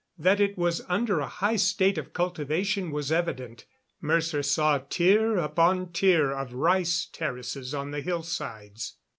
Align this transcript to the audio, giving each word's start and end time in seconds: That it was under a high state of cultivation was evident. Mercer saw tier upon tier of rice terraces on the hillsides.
That 0.17 0.39
it 0.39 0.57
was 0.57 0.81
under 0.89 1.19
a 1.19 1.27
high 1.27 1.57
state 1.57 1.99
of 1.99 2.11
cultivation 2.11 2.89
was 2.89 3.11
evident. 3.11 3.67
Mercer 4.01 4.41
saw 4.41 4.79
tier 4.79 5.37
upon 5.37 5.91
tier 5.91 6.31
of 6.31 6.53
rice 6.53 7.05
terraces 7.13 7.75
on 7.75 7.91
the 7.91 8.01
hillsides. 8.01 8.97